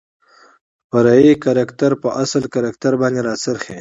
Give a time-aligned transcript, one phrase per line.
[0.89, 3.69] فرعي کرکتر په اصلي کرکتر باندې راڅرخي.